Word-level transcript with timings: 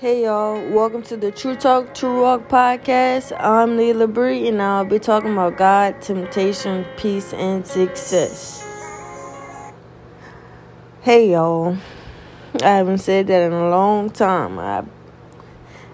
Hey 0.00 0.24
y'all, 0.24 0.60
welcome 0.70 1.02
to 1.04 1.16
the 1.16 1.30
True 1.30 1.54
Talk 1.54 1.94
True 1.94 2.22
Walk 2.22 2.48
podcast. 2.48 3.32
I'm 3.38 3.76
Leila 3.76 4.08
Bree 4.08 4.48
and 4.48 4.60
I'll 4.60 4.84
be 4.84 4.98
talking 4.98 5.34
about 5.34 5.56
God, 5.56 6.02
temptation, 6.02 6.84
peace, 6.96 7.32
and 7.32 7.64
success. 7.64 8.60
Hey 11.02 11.30
y'all, 11.30 11.78
I 12.60 12.70
haven't 12.70 12.98
said 12.98 13.28
that 13.28 13.42
in 13.42 13.52
a 13.52 13.70
long 13.70 14.10
time. 14.10 14.58
I, 14.58 14.82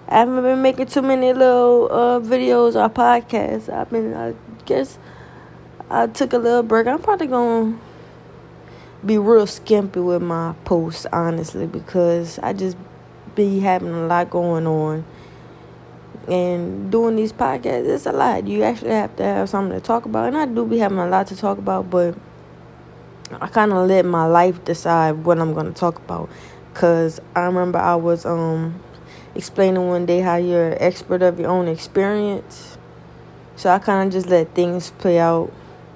I 0.07 0.17
haven't 0.17 0.41
been 0.41 0.63
making 0.63 0.87
too 0.87 1.03
many 1.03 1.31
little 1.31 1.87
uh, 1.91 2.19
videos 2.19 2.73
or 2.73 2.89
podcasts. 2.89 3.71
I've 3.71 3.91
been, 3.91 4.15
I 4.15 4.33
guess, 4.65 4.97
I 5.91 6.07
took 6.07 6.33
a 6.33 6.39
little 6.39 6.63
break. 6.63 6.87
I'm 6.87 7.03
probably 7.03 7.27
gonna 7.27 7.79
be 9.05 9.19
real 9.19 9.45
skimpy 9.45 9.99
with 9.99 10.23
my 10.23 10.55
posts, 10.65 11.05
honestly, 11.13 11.67
because 11.67 12.39
I 12.39 12.53
just 12.53 12.77
be 13.35 13.59
having 13.59 13.89
a 13.89 14.07
lot 14.07 14.29
going 14.29 14.67
on. 14.67 15.05
And 16.27 16.91
doing 16.91 17.15
these 17.15 17.33
podcasts, 17.33 17.87
it's 17.87 18.05
a 18.05 18.11
lot. 18.11 18.47
You 18.47 18.63
actually 18.63 18.91
have 18.91 19.15
to 19.17 19.23
have 19.23 19.49
something 19.49 19.77
to 19.77 19.85
talk 19.85 20.05
about. 20.05 20.27
And 20.27 20.37
I 20.37 20.45
do 20.45 20.65
be 20.65 20.77
having 20.77 20.99
a 20.99 21.07
lot 21.07 21.27
to 21.27 21.35
talk 21.35 21.57
about, 21.57 21.89
but 21.89 22.15
I 23.39 23.47
kind 23.47 23.71
of 23.71 23.87
let 23.87 24.05
my 24.05 24.25
life 24.27 24.63
decide 24.63 25.25
what 25.25 25.39
I'm 25.39 25.53
going 25.53 25.65
to 25.65 25.73
talk 25.73 25.97
about. 25.97 26.29
Because 26.73 27.19
I 27.35 27.41
remember 27.41 27.79
I 27.79 27.95
was 27.95 28.25
um 28.25 28.81
explaining 29.35 29.87
one 29.87 30.05
day 30.05 30.19
how 30.19 30.35
you're 30.35 30.69
an 30.69 30.77
expert 30.79 31.21
of 31.21 31.39
your 31.39 31.49
own 31.49 31.67
experience. 31.67 32.77
So 33.55 33.69
I 33.69 33.79
kind 33.79 34.07
of 34.07 34.13
just 34.13 34.27
let 34.27 34.53
things 34.53 34.91
play 34.91 35.19
out 35.19 35.51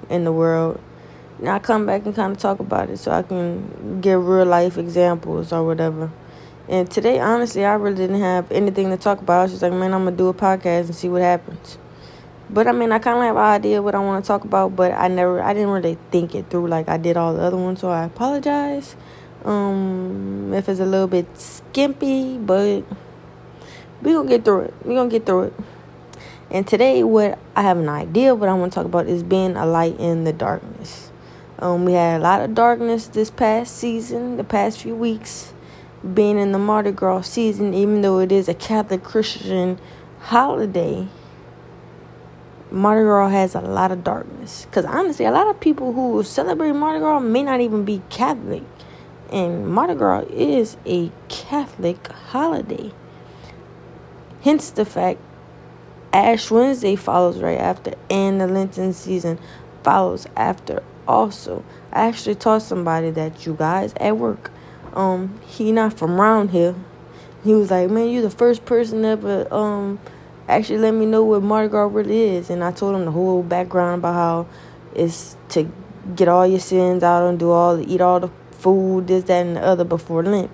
in 0.08 0.24
the 0.24 0.32
world. 0.32 0.80
And 1.38 1.48
I 1.48 1.58
come 1.58 1.84
back 1.84 2.06
and 2.06 2.14
kind 2.14 2.32
of 2.32 2.38
talk 2.38 2.60
about 2.60 2.90
it 2.90 2.98
so 2.98 3.10
I 3.10 3.22
can 3.22 4.00
give 4.00 4.26
real 4.26 4.46
life 4.46 4.78
examples 4.78 5.52
or 5.52 5.64
whatever. 5.64 6.10
And 6.68 6.90
today, 6.90 7.20
honestly, 7.20 7.64
I 7.64 7.74
really 7.74 7.96
didn't 7.96 8.20
have 8.20 8.50
anything 8.50 8.90
to 8.90 8.96
talk 8.96 9.20
about. 9.20 9.38
I 9.38 9.42
was 9.42 9.52
just 9.52 9.62
like, 9.62 9.72
man, 9.72 9.94
I'm 9.94 10.04
gonna 10.04 10.16
do 10.16 10.28
a 10.28 10.34
podcast 10.34 10.86
and 10.86 10.96
see 10.96 11.08
what 11.08 11.22
happens. 11.22 11.78
But 12.50 12.66
I 12.66 12.72
mean, 12.72 12.90
I 12.90 12.98
kind 12.98 13.18
of 13.18 13.24
have 13.24 13.36
an 13.36 13.42
idea 13.42 13.80
what 13.82 13.94
I 13.94 14.00
want 14.00 14.24
to 14.24 14.26
talk 14.26 14.44
about, 14.44 14.74
but 14.74 14.90
I 14.90 15.06
never, 15.06 15.40
I 15.40 15.54
didn't 15.54 15.70
really 15.70 15.96
think 16.10 16.34
it 16.34 16.50
through 16.50 16.66
like 16.66 16.88
I 16.88 16.96
did 16.96 17.16
all 17.16 17.34
the 17.34 17.42
other 17.42 17.56
ones. 17.56 17.80
So 17.80 17.90
I 17.90 18.04
apologize 18.04 18.96
um, 19.44 20.52
if 20.54 20.68
it's 20.68 20.80
a 20.80 20.86
little 20.86 21.06
bit 21.06 21.26
skimpy, 21.38 22.36
but 22.36 22.82
we 24.02 24.12
gonna 24.12 24.28
get 24.28 24.44
through 24.44 24.62
it. 24.62 24.74
We 24.84 24.96
gonna 24.96 25.08
get 25.08 25.24
through 25.24 25.42
it. 25.42 25.54
And 26.50 26.66
today, 26.66 27.04
what 27.04 27.38
I 27.54 27.62
have 27.62 27.78
an 27.78 27.88
idea 27.88 28.34
what 28.34 28.48
I 28.48 28.54
want 28.54 28.72
to 28.72 28.74
talk 28.74 28.86
about 28.86 29.06
is 29.06 29.22
being 29.22 29.56
a 29.56 29.66
light 29.66 29.98
in 30.00 30.24
the 30.24 30.32
darkness. 30.32 31.12
Um, 31.60 31.84
we 31.84 31.92
had 31.92 32.20
a 32.20 32.22
lot 32.22 32.42
of 32.42 32.54
darkness 32.54 33.06
this 33.06 33.30
past 33.30 33.76
season, 33.76 34.36
the 34.36 34.44
past 34.44 34.80
few 34.80 34.96
weeks 34.96 35.52
being 36.14 36.38
in 36.38 36.52
the 36.52 36.58
Mardi 36.58 36.92
Gras 36.92 37.22
season, 37.22 37.74
even 37.74 38.02
though 38.02 38.18
it 38.18 38.32
is 38.32 38.48
a 38.48 38.54
Catholic 38.54 39.02
Christian 39.02 39.78
holiday, 40.20 41.08
Mardi 42.70 43.02
Gras 43.02 43.28
has 43.28 43.54
a 43.54 43.60
lot 43.60 43.92
of 43.92 44.04
darkness. 44.04 44.66
Because 44.66 44.84
honestly, 44.84 45.24
a 45.24 45.30
lot 45.30 45.48
of 45.48 45.60
people 45.60 45.92
who 45.92 46.22
celebrate 46.22 46.72
Mardi 46.72 47.00
Gras 47.00 47.20
may 47.20 47.42
not 47.42 47.60
even 47.60 47.84
be 47.84 48.02
Catholic. 48.10 48.62
And 49.32 49.68
Mardi 49.68 49.94
Gras 49.94 50.24
is 50.30 50.76
a 50.86 51.10
Catholic 51.28 52.06
holiday. 52.08 52.92
Hence 54.42 54.70
the 54.70 54.84
fact 54.84 55.20
Ash 56.12 56.50
Wednesday 56.50 56.96
follows 56.96 57.38
right 57.38 57.58
after, 57.58 57.94
and 58.08 58.40
the 58.40 58.46
Lenten 58.46 58.92
season 58.92 59.38
follows 59.82 60.26
after 60.36 60.82
also. 61.06 61.64
I 61.92 62.06
actually 62.06 62.36
taught 62.36 62.62
somebody 62.62 63.10
that 63.10 63.44
you 63.44 63.54
guys 63.54 63.92
at 63.96 64.16
work 64.16 64.50
um 64.96 65.38
he 65.46 65.72
not 65.72 65.92
from 65.92 66.20
around 66.20 66.50
here. 66.50 66.74
He 67.44 67.54
was 67.54 67.70
like, 67.70 67.90
Man, 67.90 68.08
you 68.08 68.22
the 68.22 68.30
first 68.30 68.64
person 68.64 69.04
ever 69.04 69.52
um 69.52 70.00
actually 70.48 70.78
let 70.78 70.92
me 70.92 71.06
know 71.06 71.22
what 71.24 71.42
Mardi 71.42 71.68
Gras 71.68 71.86
really 71.86 72.36
is 72.36 72.50
and 72.50 72.62
I 72.64 72.72
told 72.72 72.94
him 72.96 73.04
the 73.04 73.10
whole 73.10 73.42
background 73.42 74.00
about 74.00 74.14
how 74.14 74.46
it's 74.94 75.36
to 75.50 75.70
get 76.14 76.28
all 76.28 76.46
your 76.46 76.60
sins 76.60 77.02
out 77.02 77.28
and 77.28 77.38
do 77.38 77.50
all 77.50 77.80
eat 77.80 78.00
all 78.00 78.20
the 78.20 78.30
food, 78.52 79.06
this, 79.06 79.24
that 79.24 79.46
and 79.46 79.56
the 79.56 79.62
other 79.62 79.84
before 79.84 80.22
Lent. 80.22 80.50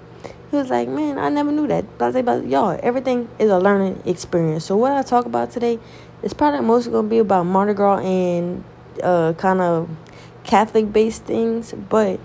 He 0.50 0.56
was 0.56 0.68
like, 0.70 0.88
Man, 0.88 1.18
I 1.18 1.28
never 1.28 1.50
knew 1.52 1.66
that. 1.68 1.98
But 1.98 2.06
I 2.06 2.08
like, 2.10 2.24
but 2.24 2.46
y'all, 2.46 2.78
everything 2.82 3.28
is 3.38 3.50
a 3.50 3.58
learning 3.58 4.02
experience. 4.04 4.64
So 4.64 4.76
what 4.76 4.92
I 4.92 5.02
talk 5.02 5.24
about 5.24 5.50
today 5.50 5.78
is 6.22 6.34
probably 6.34 6.60
mostly 6.60 6.92
gonna 6.92 7.08
be 7.08 7.18
about 7.18 7.44
Mardi 7.44 7.74
Gras 7.74 8.00
and 8.00 8.64
uh 9.02 9.32
kind 9.34 9.60
of 9.60 9.88
Catholic 10.44 10.92
based 10.92 11.24
things, 11.24 11.72
but 11.72 12.20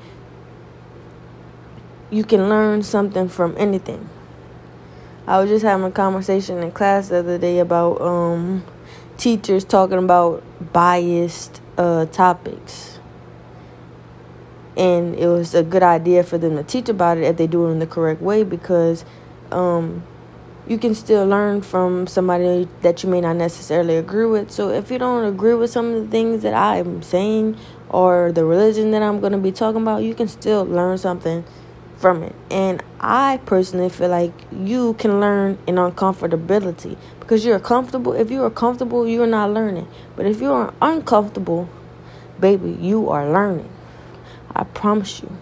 you 2.10 2.24
can 2.24 2.50
learn 2.50 2.84
something 2.84 3.28
from 3.28 3.56
anything. 3.58 4.10
I 5.28 5.40
was 5.40 5.50
just 5.50 5.66
having 5.66 5.86
a 5.86 5.92
conversation 5.92 6.64
in 6.64 6.72
class 6.72 7.10
the 7.10 7.18
other 7.18 7.38
day 7.38 7.60
about 7.60 8.00
um, 8.02 8.64
teachers 9.18 9.66
talking 9.66 9.98
about 9.98 10.42
biased 10.72 11.62
uh, 11.78 12.06
topics. 12.06 13.00
And 14.78 15.16
it 15.16 15.28
was 15.28 15.54
a 15.54 15.64
good 15.64 15.84
idea 15.84 16.24
for 16.24 16.38
them 16.38 16.56
to 16.56 16.64
teach 16.64 16.88
about 16.88 17.18
it 17.18 17.24
if 17.24 17.38
they 17.38 17.48
do 17.48 17.68
it 17.68 17.72
in 17.72 17.80
the 17.80 17.88
correct 17.88 18.22
way 18.22 18.44
because 18.44 19.04
um, 19.52 20.04
you 20.68 20.78
can 20.78 20.96
still 20.96 21.26
learn 21.26 21.62
from 21.62 22.08
somebody 22.08 22.70
that 22.82 23.04
you 23.04 23.10
may 23.10 23.20
not 23.20 23.36
necessarily 23.36 23.98
agree 23.98 24.28
with. 24.28 24.52
So 24.52 24.70
if 24.70 24.90
you 24.92 24.98
don't 24.98 25.26
agree 25.26 25.56
with 25.56 25.72
some 25.72 25.94
of 25.94 26.04
the 26.04 26.08
things 26.10 26.44
that 26.44 26.54
I'm 26.54 27.02
saying 27.02 27.58
or 27.90 28.32
the 28.32 28.46
religion 28.46 28.92
that 28.92 29.02
I'm 29.02 29.20
going 29.20 29.34
to 29.34 29.40
be 29.40 29.52
talking 29.52 29.82
about, 29.82 30.04
you 30.04 30.14
can 30.14 30.28
still 30.28 30.64
learn 30.64 30.98
something 30.98 31.44
from 31.98 32.24
it. 32.24 32.36
And 32.50 32.82
I 33.00 33.40
personally 33.46 33.90
feel 33.90 34.10
like 34.10 34.34
you 34.52 34.94
can 34.96 35.20
learn 35.20 35.58
in 35.68 35.76
uncomfortability 35.76 36.98
because 37.20 37.46
you're 37.46 37.60
comfortable. 37.60 38.14
If 38.14 38.32
you 38.32 38.44
are 38.44 38.50
comfortable, 38.50 39.08
you're 39.08 39.28
not 39.28 39.52
learning. 39.52 39.88
But 40.16 40.26
if 40.26 40.40
you 40.40 40.52
are 40.54 40.74
uncomfortable, 40.82 41.68
baby, 42.40 42.78
you 42.80 43.10
are 43.10 43.30
learning. 43.30 43.70
I 44.56 44.64
promise 44.64 45.22
you. 45.22 45.36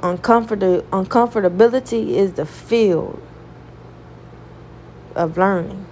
Uncomfort- 0.00 0.82
uncomfortability 0.90 2.10
is 2.10 2.32
the 2.32 2.46
field 2.46 3.20
of 5.14 5.36
learning. 5.36 5.86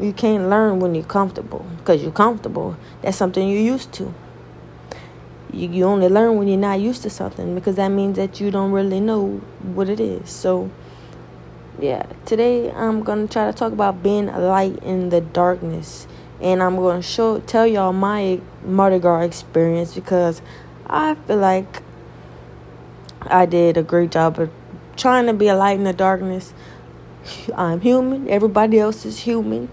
You 0.00 0.12
can't 0.12 0.48
learn 0.48 0.78
when 0.78 0.94
you're 0.94 1.02
comfortable 1.02 1.66
because 1.78 2.02
you're 2.02 2.12
comfortable. 2.12 2.76
That's 3.02 3.16
something 3.16 3.48
you're 3.48 3.60
used 3.60 3.92
to. 3.94 4.14
You, 5.52 5.68
you 5.68 5.84
only 5.84 6.08
learn 6.08 6.36
when 6.38 6.46
you're 6.46 6.56
not 6.56 6.78
used 6.78 7.02
to 7.02 7.10
something 7.10 7.56
because 7.56 7.76
that 7.76 7.88
means 7.88 8.16
that 8.16 8.40
you 8.40 8.52
don't 8.52 8.70
really 8.70 9.00
know 9.00 9.38
what 9.60 9.88
it 9.88 9.98
is. 9.98 10.30
So, 10.30 10.70
yeah, 11.80 12.06
today 12.26 12.70
I'm 12.70 13.02
going 13.02 13.26
to 13.26 13.32
try 13.32 13.50
to 13.50 13.52
talk 13.52 13.72
about 13.72 14.00
being 14.00 14.28
a 14.28 14.38
light 14.38 14.80
in 14.84 15.08
the 15.08 15.20
darkness. 15.20 16.06
And 16.40 16.62
I'm 16.62 16.76
going 16.76 17.02
to 17.02 17.06
show 17.06 17.40
tell 17.40 17.66
y'all 17.66 17.92
my 17.92 18.40
Mardi 18.64 19.00
Gras 19.00 19.22
experience 19.22 19.96
because 19.96 20.42
I 20.86 21.16
feel 21.16 21.38
like 21.38 21.82
I 23.22 23.46
did 23.46 23.76
a 23.76 23.82
great 23.82 24.12
job 24.12 24.38
of 24.38 24.50
trying 24.96 25.26
to 25.26 25.32
be 25.32 25.48
a 25.48 25.56
light 25.56 25.76
in 25.76 25.82
the 25.82 25.92
darkness. 25.92 26.54
I'm 27.56 27.80
human. 27.80 28.28
Everybody 28.28 28.78
else 28.78 29.04
is 29.04 29.20
human 29.20 29.70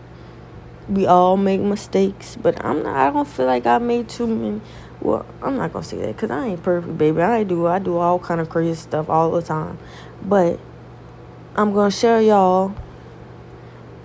we 0.89 1.05
all 1.05 1.37
make 1.37 1.61
mistakes, 1.61 2.35
but 2.35 2.63
I'm 2.63 2.83
not. 2.83 2.95
I 2.95 3.11
don't 3.11 3.27
feel 3.27 3.45
like 3.45 3.65
I 3.65 3.77
made 3.79 4.09
too 4.09 4.27
many. 4.27 4.61
Well, 5.01 5.25
I'm 5.41 5.57
not 5.57 5.73
gonna 5.73 5.85
say 5.85 5.97
that 5.97 6.07
because 6.07 6.31
I 6.31 6.47
ain't 6.47 6.63
perfect, 6.63 6.97
baby. 6.97 7.21
I 7.21 7.43
do. 7.43 7.67
I 7.67 7.79
do 7.79 7.97
all 7.97 8.19
kind 8.19 8.39
of 8.41 8.49
crazy 8.49 8.75
stuff 8.75 9.09
all 9.09 9.31
the 9.31 9.41
time, 9.41 9.77
but 10.23 10.59
I'm 11.55 11.73
gonna 11.73 11.91
share 11.91 12.21
y'all 12.21 12.73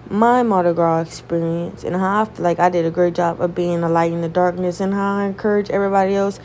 my 0.08 0.42
Mardi 0.42 0.72
Gras 0.72 1.02
experience 1.02 1.84
and 1.84 1.94
how 1.94 2.22
I 2.22 2.24
feel 2.24 2.42
like 2.42 2.58
I 2.58 2.68
did 2.68 2.84
a 2.84 2.90
great 2.90 3.14
job 3.14 3.40
of 3.40 3.54
being 3.54 3.82
a 3.82 3.88
light 3.88 4.12
in 4.12 4.22
the 4.22 4.28
darkness, 4.28 4.80
and 4.80 4.94
how 4.94 5.18
I 5.18 5.24
encourage 5.24 5.70
everybody 5.70 6.14
else 6.14 6.40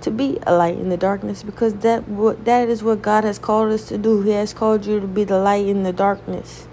to 0.00 0.10
be 0.10 0.38
a 0.46 0.54
light 0.54 0.76
in 0.76 0.90
the 0.90 0.96
darkness 0.98 1.42
because 1.42 1.74
that 1.76 2.06
what 2.08 2.44
that 2.44 2.68
is 2.68 2.82
what 2.82 3.00
God 3.00 3.24
has 3.24 3.38
called 3.38 3.72
us 3.72 3.88
to 3.88 3.98
do. 3.98 4.22
He 4.22 4.32
has 4.32 4.52
called 4.52 4.86
you 4.86 5.00
to 5.00 5.06
be 5.06 5.24
the 5.24 5.38
light 5.38 5.66
in 5.66 5.82
the 5.82 5.92
darkness. 5.92 6.68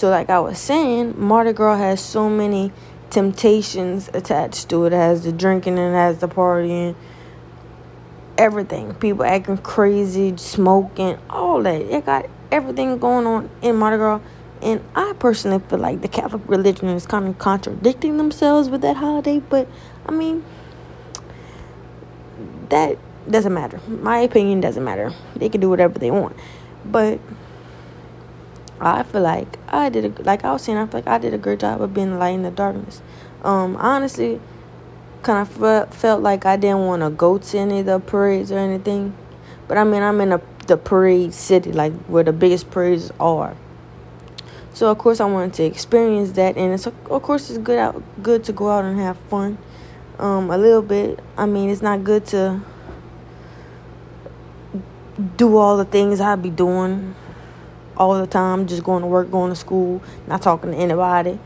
So, 0.00 0.08
like 0.08 0.30
I 0.30 0.40
was 0.40 0.58
saying, 0.58 1.16
Mardi 1.18 1.52
Gras 1.52 1.76
has 1.76 2.00
so 2.00 2.30
many 2.30 2.72
temptations 3.10 4.08
attached 4.14 4.70
to 4.70 4.86
it. 4.86 4.94
It 4.94 4.96
has 4.96 5.24
the 5.24 5.30
drinking 5.30 5.78
and 5.78 5.94
has 5.94 6.20
the 6.20 6.26
partying, 6.26 6.94
everything. 8.38 8.94
People 8.94 9.26
acting 9.26 9.58
crazy, 9.58 10.34
smoking, 10.38 11.18
all 11.28 11.62
that. 11.64 11.82
It 11.82 12.06
got 12.06 12.30
everything 12.50 12.98
going 12.98 13.26
on 13.26 13.50
in 13.60 13.76
Mardi 13.76 13.98
Gras. 13.98 14.22
And 14.62 14.82
I 14.94 15.12
personally 15.18 15.62
feel 15.68 15.80
like 15.80 16.00
the 16.00 16.08
Catholic 16.08 16.48
religion 16.48 16.88
is 16.88 17.04
kind 17.04 17.26
of 17.28 17.36
contradicting 17.36 18.16
themselves 18.16 18.70
with 18.70 18.80
that 18.80 18.96
holiday. 18.96 19.40
But 19.40 19.68
I 20.06 20.12
mean, 20.12 20.42
that 22.70 22.96
doesn't 23.30 23.52
matter. 23.52 23.82
My 23.86 24.20
opinion 24.20 24.62
doesn't 24.62 24.82
matter. 24.82 25.12
They 25.36 25.50
can 25.50 25.60
do 25.60 25.68
whatever 25.68 25.98
they 25.98 26.10
want. 26.10 26.36
But 26.86 27.20
I 28.80 29.02
feel 29.02 29.20
like 29.20 29.58
I 29.68 29.90
did 29.90 30.04
a, 30.06 30.22
like 30.22 30.44
I 30.44 30.52
was 30.52 30.62
saying 30.62 30.78
I 30.78 30.86
feel 30.86 31.00
like 31.00 31.06
I 31.06 31.18
did 31.18 31.34
a 31.34 31.38
great 31.38 31.60
job 31.60 31.82
of 31.82 31.92
being 31.92 32.18
light 32.18 32.30
in 32.30 32.42
the 32.42 32.50
darkness. 32.50 33.02
Um, 33.42 33.76
honestly, 33.76 34.40
kind 35.22 35.46
of 35.46 35.94
felt 35.94 36.22
like 36.22 36.46
I 36.46 36.56
didn't 36.56 36.86
want 36.86 37.02
to 37.02 37.10
go 37.10 37.36
to 37.36 37.58
any 37.58 37.80
of 37.80 37.86
the 37.86 37.98
parades 37.98 38.50
or 38.50 38.58
anything. 38.58 39.14
But 39.68 39.76
I 39.76 39.84
mean, 39.84 40.02
I'm 40.02 40.20
in 40.22 40.32
a, 40.32 40.40
the 40.66 40.78
parade 40.78 41.34
city, 41.34 41.72
like 41.72 41.92
where 42.06 42.24
the 42.24 42.32
biggest 42.32 42.70
parades 42.70 43.12
are. 43.20 43.54
So 44.72 44.90
of 44.90 44.98
course 44.98 45.20
I 45.20 45.26
wanted 45.26 45.52
to 45.54 45.64
experience 45.64 46.32
that, 46.32 46.56
and 46.56 46.72
it's 46.72 46.86
of 46.86 47.22
course 47.22 47.50
it's 47.50 47.58
good 47.58 47.78
out 47.78 48.02
good 48.22 48.44
to 48.44 48.52
go 48.52 48.70
out 48.70 48.84
and 48.84 48.98
have 48.98 49.18
fun, 49.28 49.58
um, 50.18 50.50
a 50.50 50.56
little 50.56 50.80
bit. 50.82 51.20
I 51.36 51.44
mean, 51.44 51.68
it's 51.68 51.82
not 51.82 52.02
good 52.02 52.24
to 52.26 52.62
do 55.36 55.56
all 55.56 55.76
the 55.76 55.84
things 55.84 56.20
I'd 56.20 56.42
be 56.42 56.48
doing 56.48 57.14
all 58.00 58.18
the 58.18 58.26
time, 58.26 58.66
just 58.66 58.82
going 58.82 59.02
to 59.02 59.06
work, 59.06 59.30
going 59.30 59.50
to 59.50 59.56
school, 59.56 60.02
not 60.26 60.40
talking 60.40 60.72
to 60.72 60.76
anybody. 60.76 61.38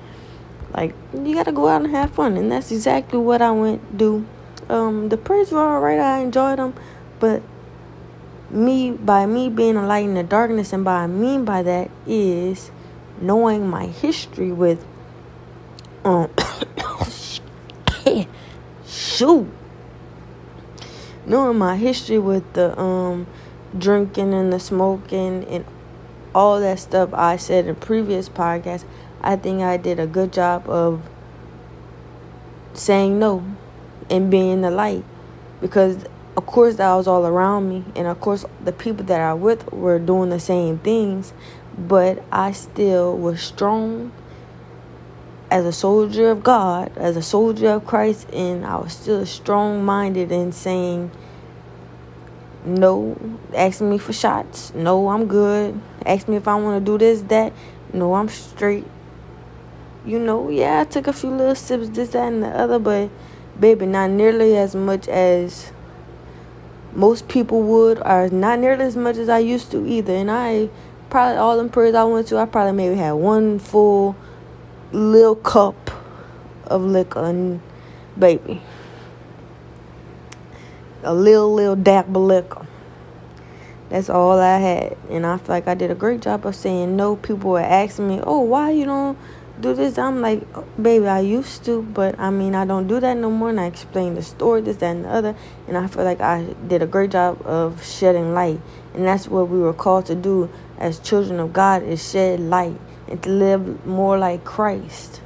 Like 0.72 0.94
you 1.12 1.34
gotta 1.34 1.52
go 1.52 1.68
out 1.68 1.82
and 1.82 1.90
have 1.90 2.12
fun, 2.12 2.36
and 2.36 2.50
that's 2.50 2.70
exactly 2.70 3.18
what 3.18 3.42
I 3.42 3.50
went 3.50 3.98
do. 3.98 4.24
Um, 4.68 5.08
the 5.08 5.16
prayers 5.16 5.52
were 5.52 5.60
alright. 5.60 5.98
I 5.98 6.20
enjoyed 6.20 6.58
them, 6.58 6.74
but 7.18 7.42
me 8.50 8.92
by 8.92 9.26
me 9.26 9.50
being 9.50 9.76
a 9.76 9.86
light 9.86 10.04
in 10.04 10.14
the 10.14 10.22
darkness, 10.22 10.72
and 10.72 10.84
by 10.84 11.02
I 11.02 11.06
mean 11.06 11.44
by 11.44 11.62
that 11.62 11.90
is 12.06 12.70
knowing 13.20 13.68
my 13.68 13.86
history 13.86 14.52
with 14.52 14.84
um 16.04 16.30
shoot 18.86 19.48
knowing 21.26 21.56
my 21.56 21.76
history 21.76 22.18
with 22.18 22.52
the 22.54 22.78
um 22.78 23.26
drinking 23.76 24.34
and 24.34 24.52
the 24.52 24.60
smoking 24.60 25.44
and 25.44 25.64
all 26.34 26.60
that 26.60 26.78
stuff 26.78 27.10
I 27.12 27.36
said 27.36 27.66
in 27.66 27.76
previous 27.76 28.28
podcasts, 28.28 28.84
I 29.20 29.36
think 29.36 29.62
I 29.62 29.76
did 29.76 29.98
a 30.00 30.06
good 30.06 30.32
job 30.32 30.68
of 30.68 31.02
saying 32.74 33.18
no 33.18 33.44
and 34.10 34.30
being 34.30 34.60
the 34.62 34.70
light. 34.70 35.04
Because 35.60 36.04
of 36.36 36.46
course 36.46 36.76
that 36.76 36.94
was 36.94 37.06
all 37.06 37.26
around 37.26 37.68
me. 37.68 37.84
And 37.96 38.06
of 38.06 38.20
course 38.20 38.44
the 38.62 38.72
people 38.72 39.04
that 39.06 39.20
I 39.20 39.34
with 39.34 39.72
were 39.72 39.98
doing 39.98 40.30
the 40.30 40.40
same 40.40 40.78
things. 40.78 41.32
But 41.76 42.22
I 42.30 42.52
still 42.52 43.16
was 43.16 43.40
strong 43.40 44.12
as 45.50 45.64
a 45.64 45.72
soldier 45.72 46.30
of 46.30 46.42
God, 46.42 46.90
as 46.96 47.16
a 47.16 47.22
soldier 47.22 47.70
of 47.70 47.86
Christ, 47.86 48.28
and 48.32 48.66
I 48.66 48.76
was 48.76 48.92
still 48.92 49.24
strong 49.24 49.84
minded 49.84 50.32
in 50.32 50.50
saying, 50.50 51.12
No, 52.64 53.16
asking 53.54 53.90
me 53.90 53.98
for 53.98 54.14
shots. 54.14 54.72
No, 54.74 55.08
I'm 55.10 55.26
good. 55.26 55.78
Ask 56.06 56.28
me 56.28 56.36
if 56.36 56.48
I 56.48 56.54
want 56.54 56.84
to 56.84 56.92
do 56.92 56.96
this, 56.96 57.20
that. 57.22 57.52
No, 57.92 58.14
I'm 58.14 58.28
straight. 58.28 58.86
You 60.06 60.18
know, 60.18 60.48
yeah, 60.48 60.80
I 60.80 60.84
took 60.84 61.06
a 61.06 61.12
few 61.12 61.30
little 61.30 61.54
sips, 61.54 61.90
this, 61.90 62.10
that, 62.10 62.32
and 62.32 62.42
the 62.42 62.48
other, 62.48 62.78
but 62.78 63.10
baby, 63.58 63.86
not 63.86 64.10
nearly 64.10 64.56
as 64.56 64.74
much 64.74 65.08
as 65.08 65.72
most 66.94 67.28
people 67.28 67.62
would, 67.62 67.98
or 68.04 68.28
not 68.30 68.58
nearly 68.58 68.84
as 68.84 68.96
much 68.96 69.16
as 69.16 69.28
I 69.28 69.38
used 69.40 69.70
to 69.72 69.86
either. 69.86 70.14
And 70.14 70.30
I 70.30 70.70
probably 71.10 71.36
all 71.36 71.56
them 71.56 71.68
parades 71.68 71.96
I 71.96 72.04
went 72.04 72.28
to, 72.28 72.38
I 72.38 72.46
probably 72.46 72.72
maybe 72.72 72.96
had 72.96 73.12
one 73.12 73.58
full 73.58 74.16
little 74.92 75.36
cup 75.36 75.90
of 76.66 76.82
liquor 76.82 77.24
and 77.24 77.60
baby. 78.18 78.62
A 81.04 81.14
little 81.14 81.52
little 81.52 81.76
dab 81.76 82.16
of 82.16 82.22
liquor. 82.22 82.66
That's 83.90 84.10
all 84.10 84.40
I 84.40 84.58
had. 84.58 84.96
And 85.10 85.24
I 85.26 85.36
feel 85.36 85.54
like 85.54 85.68
I 85.68 85.74
did 85.74 85.90
a 85.90 85.94
great 85.94 86.20
job 86.20 86.46
of 86.46 86.56
saying 86.56 86.96
no. 86.96 87.16
People 87.16 87.50
were 87.50 87.60
asking 87.60 88.08
me, 88.08 88.20
Oh, 88.24 88.40
why 88.40 88.70
you 88.70 88.86
don't 88.86 89.18
do 89.60 89.74
this? 89.74 89.98
I'm 89.98 90.20
like, 90.20 90.42
baby, 90.82 91.06
I 91.06 91.20
used 91.20 91.64
to, 91.66 91.82
but 91.82 92.18
I 92.18 92.30
mean 92.30 92.54
I 92.54 92.64
don't 92.64 92.88
do 92.88 92.98
that 93.00 93.16
no 93.16 93.30
more 93.30 93.50
and 93.50 93.60
I 93.60 93.66
explained 93.66 94.16
the 94.16 94.22
story, 94.22 94.62
this, 94.62 94.78
that 94.78 94.96
and 94.96 95.04
the 95.04 95.10
other 95.10 95.36
and 95.68 95.76
I 95.76 95.86
feel 95.86 96.04
like 96.04 96.20
I 96.20 96.54
did 96.66 96.82
a 96.82 96.86
great 96.86 97.10
job 97.12 97.40
of 97.46 97.84
shedding 97.84 98.34
light. 98.34 98.60
And 98.94 99.06
that's 99.06 99.28
what 99.28 99.48
we 99.48 99.58
were 99.58 99.74
called 99.74 100.06
to 100.06 100.14
do 100.14 100.50
as 100.78 100.98
children 100.98 101.38
of 101.38 101.52
God 101.52 101.82
is 101.82 102.10
shed 102.10 102.40
light 102.40 102.78
and 103.08 103.22
to 103.22 103.30
live 103.30 103.86
more 103.86 104.18
like 104.18 104.44
Christ. 104.44 105.20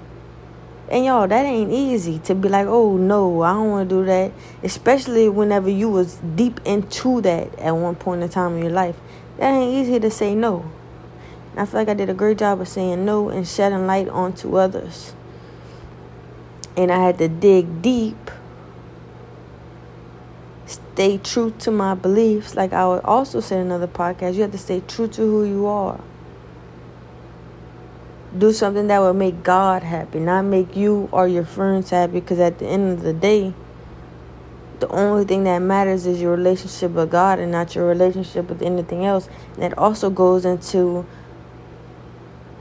And 0.90 1.04
y'all, 1.04 1.28
that 1.28 1.44
ain't 1.44 1.70
easy 1.70 2.18
to 2.20 2.34
be 2.34 2.48
like, 2.48 2.66
oh 2.66 2.96
no, 2.96 3.42
I 3.42 3.52
don't 3.52 3.70
want 3.70 3.88
to 3.88 3.94
do 3.96 4.04
that. 4.06 4.32
Especially 4.62 5.28
whenever 5.28 5.68
you 5.68 5.88
was 5.88 6.16
deep 6.34 6.60
into 6.64 7.20
that 7.22 7.58
at 7.58 7.76
one 7.76 7.94
point 7.94 8.22
in 8.22 8.28
time 8.28 8.54
in 8.54 8.62
your 8.62 8.72
life. 8.72 8.96
That 9.36 9.50
ain't 9.52 9.74
easy 9.74 10.00
to 10.00 10.10
say 10.10 10.34
no. 10.34 10.70
And 11.50 11.60
I 11.60 11.66
feel 11.66 11.80
like 11.80 11.88
I 11.88 11.94
did 11.94 12.08
a 12.08 12.14
great 12.14 12.38
job 12.38 12.60
of 12.60 12.68
saying 12.68 13.04
no 13.04 13.28
and 13.28 13.46
shedding 13.46 13.86
light 13.86 14.08
onto 14.08 14.56
others. 14.56 15.14
And 16.76 16.90
I 16.90 17.04
had 17.04 17.18
to 17.18 17.28
dig 17.28 17.82
deep 17.82 18.30
stay 20.98 21.16
true 21.16 21.52
to 21.60 21.70
my 21.70 21.94
beliefs. 21.94 22.56
Like 22.56 22.72
I 22.72 22.86
would 22.86 23.04
also 23.04 23.40
say 23.40 23.56
in 23.56 23.66
another 23.66 23.86
podcast, 23.86 24.34
you 24.34 24.42
have 24.42 24.52
to 24.52 24.58
stay 24.58 24.80
true 24.80 25.08
to 25.08 25.22
who 25.22 25.44
you 25.44 25.66
are. 25.66 26.00
Do 28.36 28.52
something 28.52 28.86
that 28.88 28.98
will 28.98 29.14
make 29.14 29.42
God 29.42 29.82
happy, 29.82 30.20
not 30.20 30.42
make 30.42 30.76
you 30.76 31.08
or 31.12 31.26
your 31.26 31.44
friends 31.44 31.90
happy. 31.90 32.20
Because 32.20 32.38
at 32.38 32.58
the 32.58 32.66
end 32.66 32.92
of 32.92 33.02
the 33.02 33.12
day, 33.12 33.54
the 34.80 34.88
only 34.88 35.24
thing 35.24 35.44
that 35.44 35.58
matters 35.60 36.06
is 36.06 36.20
your 36.20 36.32
relationship 36.32 36.92
with 36.92 37.10
God 37.10 37.38
and 37.38 37.50
not 37.50 37.74
your 37.74 37.86
relationship 37.86 38.48
with 38.48 38.62
anything 38.62 39.04
else. 39.04 39.28
And 39.54 39.62
that 39.62 39.78
also 39.78 40.10
goes 40.10 40.44
into 40.44 41.06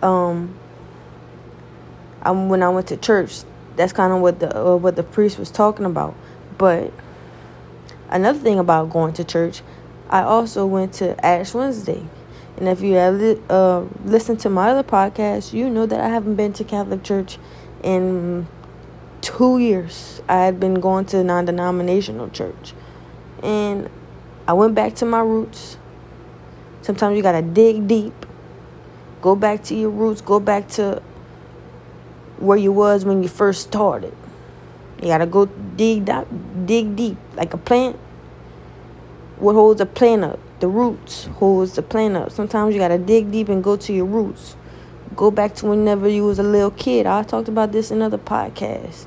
um, 0.02 0.58
um 2.24 2.50
when 2.50 2.64
I 2.64 2.70
went 2.70 2.88
to 2.88 2.98
church. 2.98 3.42
That's 3.76 3.94
kind 3.94 4.14
of 4.14 4.22
what 4.22 4.40
the 4.40 4.58
uh, 4.58 4.76
what 4.76 4.96
the 4.96 5.04
priest 5.04 5.38
was 5.38 5.52
talking 5.52 5.86
about, 5.86 6.16
but 6.58 6.92
Another 8.10 8.40
thing 8.40 8.58
about 8.58 8.90
going 8.90 9.14
to 9.14 9.24
church, 9.24 9.62
I 10.10 10.22
also 10.22 10.66
went 10.66 10.94
to 10.94 11.26
Ash 11.26 11.54
Wednesday. 11.54 12.06
And 12.58 12.68
if 12.68 12.82
you 12.82 12.94
have 12.94 13.40
uh, 13.50 13.86
listened 14.04 14.40
to 14.42 14.50
my 14.50 14.72
other 14.72 14.84
podcast, 14.84 15.54
you 15.54 15.70
know 15.70 15.86
that 15.86 16.00
I 16.00 16.10
haven't 16.10 16.36
been 16.36 16.54
to 16.54 16.64
Catholic 16.64 17.04
church 17.04 17.38
in 17.84 18.48
two 19.22 19.60
years. 19.60 20.22
I 20.28 20.38
had 20.38 20.60
been 20.60 20.76
going 20.76 21.06
to 21.08 21.24
non 21.24 21.46
denominational 21.46 22.30
church. 22.30 22.74
And 23.44 23.90
I 24.48 24.54
went 24.54 24.74
back 24.74 24.96
to 24.96 25.06
my 25.06 25.20
roots. 25.20 25.78
Sometimes 26.82 27.16
you 27.16 27.24
got 27.24 27.34
to 27.34 27.42
dig 27.42 27.88
deep. 27.88 28.26
Go 29.22 29.36
back 29.36 29.64
to 29.66 29.76
your 29.76 29.90
roots. 29.90 30.22
Go 30.22 30.40
back 30.40 30.68
to 30.70 31.02
where 32.40 32.58
you 32.58 32.72
was 32.72 33.06
when 33.06 33.24
you 33.24 33.30
first 33.30 33.62
started. 33.62 34.16
You 35.02 35.10
gotta 35.10 35.26
go 35.26 35.46
dig 35.46 36.10
dig 36.66 36.96
deep, 36.96 37.18
like 37.36 37.54
a 37.54 37.58
plant. 37.58 37.96
What 39.38 39.54
holds 39.54 39.82
a 39.82 39.86
plant 39.86 40.24
up? 40.24 40.40
The 40.60 40.68
roots 40.68 41.26
holds 41.26 41.74
the 41.74 41.84
plant 41.84 42.16
up. 42.16 42.32
Sometimes 42.32 42.74
you 42.74 42.80
gotta 42.80 42.98
dig 42.98 43.32
deep 43.32 43.50
and 43.50 43.64
go 43.64 43.76
to 43.78 43.94
your 43.94 44.06
roots. 44.06 44.56
Go 45.16 45.30
back 45.30 45.54
to 45.56 45.68
whenever 45.68 46.10
you 46.10 46.24
was 46.26 46.40
a 46.40 46.44
little 46.44 46.72
kid. 46.72 47.06
I 47.06 47.24
talked 47.24 47.48
about 47.48 47.72
this 47.72 47.92
in 47.92 48.02
other 48.02 48.18
podcasts, 48.18 49.06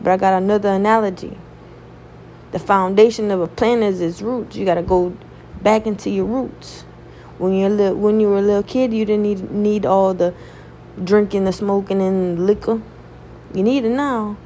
but 0.00 0.12
I 0.12 0.16
got 0.16 0.42
another 0.42 0.70
analogy. 0.70 1.36
The 2.52 2.58
foundation 2.58 3.30
of 3.30 3.40
a 3.42 3.46
plant 3.46 3.82
is 3.82 4.00
its 4.00 4.22
roots. 4.22 4.56
You 4.56 4.64
gotta 4.64 4.82
go 4.82 5.14
back 5.62 5.86
into 5.86 6.08
your 6.08 6.24
roots. 6.24 6.82
When 7.36 7.52
you're 7.52 7.68
little, 7.68 7.96
when 7.96 8.18
you 8.18 8.28
were 8.28 8.38
a 8.38 8.42
little 8.42 8.62
kid, 8.62 8.94
you 8.94 9.04
didn't 9.04 9.22
need 9.22 9.50
need 9.50 9.84
all 9.84 10.14
the 10.14 10.32
drinking, 11.02 11.44
the 11.44 11.52
smoking, 11.52 12.00
and 12.00 12.46
liquor. 12.46 12.80
You 13.52 13.62
need 13.62 13.84
it 13.84 13.90
now. 13.90 14.38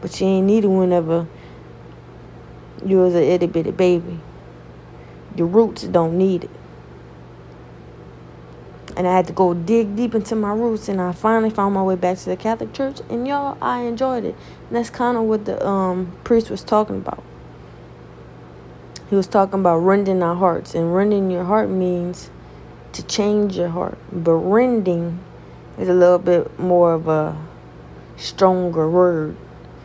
But 0.00 0.20
you 0.20 0.26
ain't 0.26 0.46
need 0.48 0.64
it 0.64 0.68
whenever 0.68 1.28
you 2.86 2.98
was 2.98 3.14
a 3.14 3.22
itty 3.22 3.46
bitty 3.46 3.70
baby. 3.70 4.20
Your 5.36 5.46
roots 5.46 5.84
don't 5.84 6.18
need 6.18 6.44
it. 6.44 6.50
And 8.96 9.08
I 9.08 9.16
had 9.16 9.26
to 9.28 9.32
go 9.32 9.54
dig 9.54 9.96
deep 9.96 10.14
into 10.14 10.36
my 10.36 10.52
roots, 10.52 10.88
and 10.88 11.00
I 11.00 11.12
finally 11.12 11.48
found 11.48 11.74
my 11.74 11.82
way 11.82 11.96
back 11.96 12.18
to 12.18 12.24
the 12.26 12.36
Catholic 12.36 12.74
Church. 12.74 13.00
And 13.08 13.26
y'all, 13.26 13.56
I 13.62 13.82
enjoyed 13.82 14.24
it. 14.24 14.34
And 14.68 14.76
that's 14.76 14.90
kind 14.90 15.16
of 15.16 15.24
what 15.24 15.46
the 15.46 15.64
um, 15.66 16.12
priest 16.24 16.50
was 16.50 16.62
talking 16.62 16.96
about. 16.96 17.24
He 19.08 19.16
was 19.16 19.26
talking 19.26 19.60
about 19.60 19.78
rending 19.78 20.22
our 20.22 20.34
hearts, 20.34 20.74
and 20.74 20.94
rending 20.94 21.30
your 21.30 21.44
heart 21.44 21.70
means 21.70 22.30
to 22.92 23.02
change 23.02 23.56
your 23.56 23.68
heart. 23.68 23.98
But 24.12 24.34
rending 24.34 25.20
is 25.78 25.88
a 25.88 25.94
little 25.94 26.18
bit 26.18 26.58
more 26.58 26.92
of 26.92 27.08
a 27.08 27.36
stronger 28.16 28.90
word. 28.90 29.36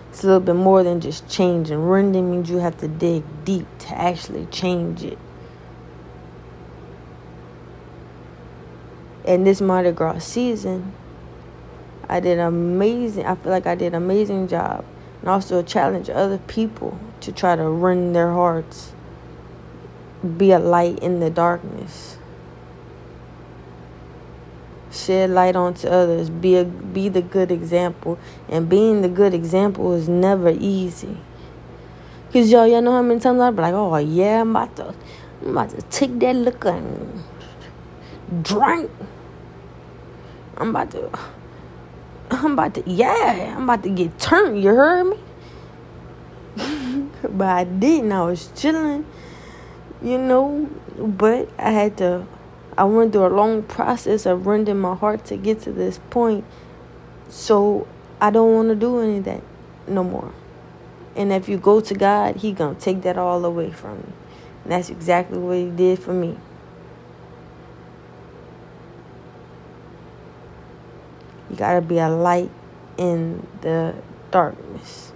It's 0.10 0.24
a 0.24 0.28
little 0.28 0.42
bit 0.42 0.56
more 0.56 0.84
than 0.84 1.00
just 1.00 1.30
changing. 1.30 1.78
Rending 1.84 2.32
means 2.32 2.50
you 2.50 2.58
have 2.58 2.78
to 2.78 2.88
dig 2.88 3.24
deep 3.46 3.68
to 3.80 3.98
actually 3.98 4.46
change 4.48 5.04
it. 5.04 5.18
And 9.26 9.46
this 9.46 9.60
Mardi 9.60 9.92
Gras 9.92 10.20
season, 10.20 10.94
I 12.08 12.22
did 12.22 12.40
amazing. 12.40 13.26
I 13.26 13.36
feel 13.36 13.52
like 13.52 13.68
I 13.68 13.76
did 13.76 13.88
an 13.88 13.96
amazing 13.96 14.48
job, 14.48 14.86
and 15.20 15.30
also 15.30 15.62
challenge 15.62 16.10
other 16.10 16.38
people 16.38 16.98
to 17.20 17.32
try 17.32 17.56
to 17.56 17.70
rend 17.70 18.16
their 18.16 18.32
hearts, 18.32 18.94
be 20.38 20.52
a 20.52 20.60
light 20.60 21.00
in 21.00 21.20
the 21.20 21.30
darkness. 21.30 22.17
Shed 24.98 25.30
light 25.30 25.56
onto 25.56 25.88
others, 25.88 26.30
be 26.30 26.56
a, 26.56 26.66
be 26.66 27.10
the 27.10 27.22
good 27.22 27.52
example, 27.52 28.18
and 28.50 28.68
being 28.68 29.02
the 29.02 29.10
good 29.10 29.34
example 29.34 29.94
is 29.94 30.10
never 30.10 30.50
easy. 30.50 31.18
Cause 32.34 32.52
y'all, 32.52 32.68
y'all 32.68 32.82
know 32.82 32.92
how 32.92 33.02
many 33.02 33.20
times 33.20 33.40
I'd 33.40 33.56
be 33.56 33.62
like, 33.62 33.74
oh 33.74 33.96
yeah, 33.98 34.42
I'm 34.42 34.52
about 34.52 34.76
to, 34.78 34.94
I'm 35.42 35.52
about 35.52 35.70
to 35.70 35.82
take 35.84 36.20
that 36.20 36.36
liquor 36.36 36.70
and 36.70 37.24
drink. 38.44 38.92
I'm 40.58 40.72
about 40.72 40.92
to, 40.92 41.10
I'm 42.32 42.54
about 42.54 42.74
to, 42.76 42.84
yeah, 42.86 43.56
I'm 43.56 43.64
about 43.64 43.84
to 43.84 43.90
get 43.90 44.20
turned. 44.20 44.62
You 44.62 44.76
heard 44.76 45.06
me? 45.06 45.18
but 47.30 47.48
I 47.48 47.64
didn't. 47.64 48.12
I 48.12 48.26
was 48.26 48.50
chilling, 48.56 49.06
you 50.02 50.18
know. 50.18 50.70
But 50.98 51.50
I 51.58 51.72
had 51.72 51.98
to. 51.98 52.26
I 52.78 52.84
went 52.84 53.12
through 53.12 53.26
a 53.26 53.34
long 53.34 53.64
process 53.64 54.26
of 54.28 54.46
rending 54.46 54.80
my 54.80 54.94
heart 54.94 55.26
to 55.26 55.38
get 55.38 55.62
to 55.62 55.72
this 55.72 56.00
point. 56.12 56.46
So 57.28 57.88
I 58.22 58.30
don't 58.30 58.54
want 58.54 58.70
to 58.70 58.76
do 58.76 59.00
any 59.00 59.18
of 59.18 59.24
that 59.26 59.42
no 59.88 60.04
more. 60.04 60.32
And 61.16 61.34
if 61.34 61.50
you 61.50 61.58
go 61.58 61.82
to 61.82 61.94
God, 61.96 62.36
He 62.38 62.52
gonna 62.52 62.76
take 62.76 63.02
that 63.02 63.18
all 63.18 63.44
away 63.44 63.72
from 63.72 63.98
you. 63.98 64.14
And 64.64 64.72
that's 64.74 64.90
exactly 64.90 65.40
what 65.40 65.58
He 65.58 65.70
did 65.72 65.98
for 65.98 66.14
me. 66.14 66.38
You 71.50 71.56
gotta 71.56 71.82
be 71.82 71.98
a 71.98 72.10
light 72.10 72.52
in 72.98 73.48
the 73.62 73.96
darkness. 74.30 75.12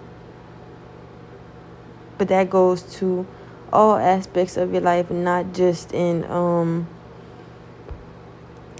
But 2.18 2.30
that 2.30 2.50
goes 2.50 2.82
to 2.98 3.28
all 3.72 3.98
aspects 3.98 4.58
of 4.58 4.72
your 4.72 4.82
life, 4.82 5.12
not 5.12 5.54
just 5.54 5.94
in 5.94 6.24
um 6.26 6.88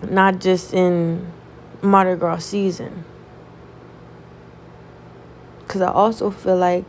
not 0.10 0.40
just 0.40 0.74
in 0.74 1.32
Mardi 1.82 2.20
Gras 2.20 2.40
season. 2.46 3.06
Cause 5.68 5.82
I 5.82 5.92
also 5.92 6.32
feel 6.32 6.58
like, 6.58 6.84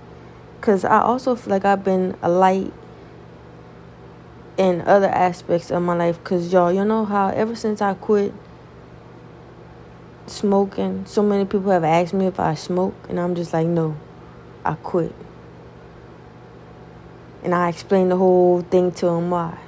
cause 0.60 0.84
I 0.84 1.00
also 1.00 1.36
feel 1.36 1.52
like 1.52 1.64
I've 1.64 1.84
been 1.84 2.16
a 2.20 2.28
light 2.28 2.72
in 4.56 4.80
other 4.82 5.08
aspects 5.08 5.70
of 5.70 5.82
my 5.82 5.94
life. 5.94 6.22
Cause 6.24 6.52
y'all, 6.52 6.72
you 6.72 6.84
know 6.84 7.04
how 7.04 7.28
ever 7.28 7.54
since 7.54 7.80
I 7.80 7.94
quit 7.94 8.34
smoking, 10.26 11.06
so 11.06 11.22
many 11.22 11.44
people 11.44 11.70
have 11.70 11.84
asked 11.84 12.14
me 12.14 12.26
if 12.26 12.40
I 12.40 12.54
smoke, 12.54 12.94
and 13.08 13.20
I'm 13.20 13.34
just 13.34 13.52
like, 13.52 13.66
no, 13.66 13.96
I 14.64 14.74
quit. 14.74 15.14
And 17.42 17.54
I 17.54 17.68
explained 17.68 18.10
the 18.10 18.16
whole 18.16 18.62
thing 18.62 18.92
to 18.92 19.06
them 19.06 19.30
why. 19.30 19.58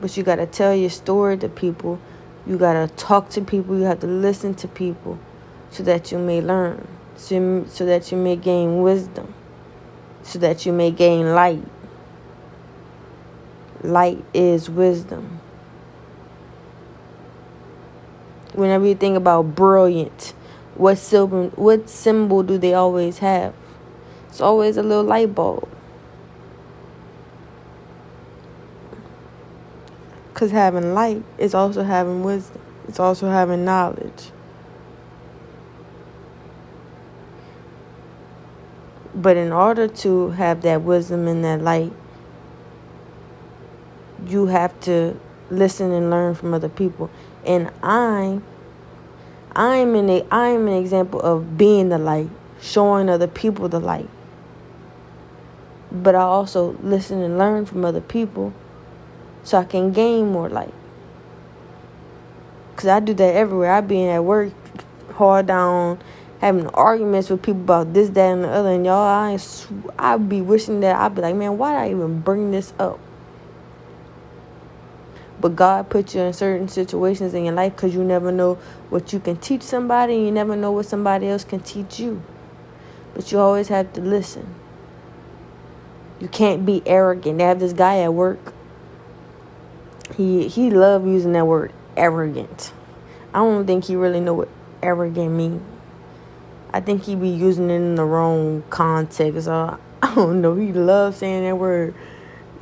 But 0.00 0.16
you 0.16 0.22
got 0.22 0.36
to 0.36 0.46
tell 0.46 0.74
your 0.74 0.90
story 0.90 1.36
to 1.38 1.48
people. 1.48 1.98
You 2.46 2.56
got 2.56 2.74
to 2.74 2.94
talk 2.94 3.30
to 3.30 3.40
people. 3.40 3.76
You 3.76 3.84
have 3.84 4.00
to 4.00 4.06
listen 4.06 4.54
to 4.56 4.68
people 4.68 5.18
so 5.70 5.82
that 5.82 6.12
you 6.12 6.18
may 6.18 6.40
learn, 6.40 6.86
so, 7.16 7.64
so 7.68 7.84
that 7.84 8.10
you 8.10 8.18
may 8.18 8.36
gain 8.36 8.80
wisdom, 8.82 9.34
so 10.22 10.38
that 10.38 10.64
you 10.64 10.72
may 10.72 10.90
gain 10.90 11.34
light. 11.34 11.62
Light 13.82 14.24
is 14.34 14.68
wisdom. 14.68 15.40
Whenever 18.54 18.86
you 18.86 18.94
think 18.94 19.16
about 19.16 19.54
brilliant, 19.54 20.32
what 20.74 20.96
symbol, 20.98 21.48
what 21.50 21.88
symbol 21.88 22.42
do 22.42 22.58
they 22.58 22.74
always 22.74 23.18
have? 23.18 23.54
It's 24.28 24.40
always 24.40 24.76
a 24.76 24.82
little 24.82 25.04
light 25.04 25.34
bulb. 25.34 25.68
Because 30.38 30.52
having 30.52 30.94
light 30.94 31.24
is 31.36 31.52
also 31.52 31.82
having 31.82 32.22
wisdom, 32.22 32.60
it's 32.86 33.00
also 33.00 33.28
having 33.28 33.64
knowledge. 33.64 34.30
But 39.12 39.36
in 39.36 39.50
order 39.52 39.88
to 39.88 40.30
have 40.30 40.62
that 40.62 40.82
wisdom 40.82 41.26
and 41.26 41.44
that 41.44 41.60
light, 41.60 41.92
you 44.28 44.46
have 44.46 44.78
to 44.82 45.18
listen 45.50 45.90
and 45.90 46.08
learn 46.08 46.36
from 46.36 46.54
other 46.54 46.68
people. 46.68 47.10
And 47.44 47.72
I 47.82 48.40
I'm 49.56 49.96
an 49.96 50.08
a, 50.08 50.24
I'm 50.30 50.68
an 50.68 50.74
example 50.74 51.20
of 51.20 51.58
being 51.58 51.88
the 51.88 51.98
light, 51.98 52.30
showing 52.60 53.08
other 53.08 53.26
people 53.26 53.68
the 53.68 53.80
light. 53.80 54.08
But 55.90 56.14
I 56.14 56.20
also 56.20 56.76
listen 56.80 57.22
and 57.22 57.38
learn 57.38 57.66
from 57.66 57.84
other 57.84 58.00
people 58.00 58.54
so 59.48 59.56
I 59.56 59.64
can 59.64 59.92
gain 59.92 60.30
more 60.30 60.50
light. 60.50 60.74
Cause 62.76 62.86
I 62.86 63.00
do 63.00 63.14
that 63.14 63.34
everywhere. 63.34 63.72
I 63.72 63.80
be 63.80 64.04
at 64.04 64.22
work, 64.22 64.52
hard 65.14 65.46
down, 65.46 65.98
having 66.40 66.66
arguments 66.68 67.30
with 67.30 67.42
people 67.42 67.62
about 67.62 67.94
this, 67.94 68.10
that, 68.10 68.32
and 68.32 68.44
the 68.44 68.48
other. 68.48 68.68
And 68.68 68.84
y'all, 68.84 68.98
I 68.98 69.38
I 69.98 70.18
be 70.18 70.42
wishing 70.42 70.80
that 70.80 70.96
I'd 70.96 71.14
be 71.14 71.22
like, 71.22 71.34
man, 71.34 71.56
why 71.56 71.72
did 71.72 71.78
I 71.78 71.90
even 71.92 72.20
bring 72.20 72.50
this 72.50 72.74
up? 72.78 73.00
But 75.40 75.56
God 75.56 75.88
put 75.88 76.14
you 76.14 76.20
in 76.20 76.34
certain 76.34 76.68
situations 76.68 77.32
in 77.32 77.46
your 77.46 77.54
life 77.54 77.74
because 77.74 77.94
you 77.94 78.04
never 78.04 78.30
know 78.30 78.56
what 78.90 79.14
you 79.14 79.18
can 79.18 79.38
teach 79.38 79.62
somebody, 79.62 80.14
and 80.14 80.26
you 80.26 80.30
never 80.30 80.56
know 80.56 80.72
what 80.72 80.84
somebody 80.84 81.26
else 81.26 81.42
can 81.44 81.60
teach 81.60 81.98
you. 81.98 82.22
But 83.14 83.32
you 83.32 83.38
always 83.38 83.68
have 83.68 83.94
to 83.94 84.02
listen. 84.02 84.54
You 86.20 86.28
can't 86.28 86.66
be 86.66 86.82
arrogant. 86.84 87.38
They 87.38 87.44
have 87.44 87.60
this 87.60 87.72
guy 87.72 88.00
at 88.00 88.12
work 88.12 88.52
he 90.16 90.48
he 90.48 90.70
loved 90.70 91.06
using 91.06 91.32
that 91.32 91.46
word 91.46 91.72
arrogant. 91.96 92.72
I 93.34 93.38
don't 93.38 93.66
think 93.66 93.84
he 93.84 93.96
really 93.96 94.20
know 94.20 94.34
what 94.34 94.48
arrogant 94.82 95.32
means. 95.32 95.62
I 96.72 96.80
think 96.80 97.04
he 97.04 97.14
be 97.14 97.28
using 97.28 97.70
it 97.70 97.74
in 97.74 97.94
the 97.94 98.04
wrong 98.04 98.62
context. 98.70 99.48
Uh, 99.48 99.76
so 99.76 99.80
I 100.02 100.14
don't 100.14 100.40
know. 100.40 100.54
He 100.54 100.72
loves 100.72 101.18
saying 101.18 101.44
that 101.44 101.56
word. 101.56 101.94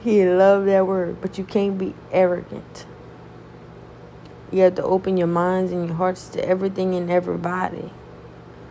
He 0.02 0.24
love 0.24 0.66
that 0.66 0.86
word, 0.86 1.20
but 1.20 1.38
you 1.38 1.44
can't 1.44 1.76
be 1.76 1.94
arrogant. 2.12 2.86
You 4.52 4.62
have 4.62 4.76
to 4.76 4.84
open 4.84 5.16
your 5.16 5.26
minds 5.26 5.72
and 5.72 5.88
your 5.88 5.96
hearts 5.96 6.28
to 6.28 6.48
everything 6.48 6.94
and 6.94 7.10
everybody 7.10 7.90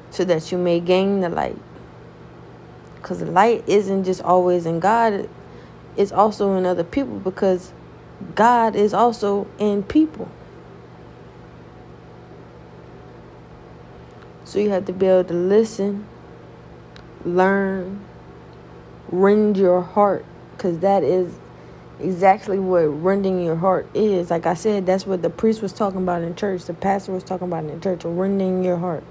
so 0.10 0.24
that 0.24 0.52
you 0.52 0.58
may 0.58 0.80
gain 0.80 1.20
the 1.20 1.30
light. 1.30 1.60
Because 2.96 3.20
the 3.20 3.26
light 3.26 3.64
isn't 3.68 4.06
just 4.06 4.22
always 4.22 4.66
in 4.66 4.80
God, 4.80 5.30
it's 5.98 6.14
also 6.14 6.56
in 6.56 6.66
other 6.66 6.84
people 6.84 7.20
because 7.20 7.74
God 8.36 8.76
is 8.76 8.94
also 8.94 9.48
in 9.58 9.84
people. 9.84 10.30
So 14.44 14.60
you 14.60 14.70
have 14.70 14.86
to 14.86 14.94
be 14.94 15.08
able 15.08 15.24
to 15.26 15.34
listen, 15.34 16.08
learn, 17.26 18.02
rend 19.10 19.58
your 19.58 19.82
heart, 19.82 20.26
because 20.52 20.80
that 20.80 21.04
is 21.04 21.34
exactly 22.00 22.60
what 22.60 22.82
rending 22.82 23.44
your 23.44 23.56
heart 23.56 23.88
is. 23.94 24.30
Like 24.30 24.46
I 24.46 24.54
said, 24.54 24.86
that's 24.86 25.06
what 25.06 25.22
the 25.22 25.30
priest 25.30 25.62
was 25.62 25.74
talking 25.74 26.00
about 26.00 26.22
in 26.22 26.36
church, 26.36 26.66
the 26.66 26.74
pastor 26.74 27.12
was 27.12 27.24
talking 27.24 27.48
about 27.48 27.64
in 27.66 27.82
church, 27.82 28.04
rending 28.06 28.64
your 28.64 28.78
heart, 28.78 29.04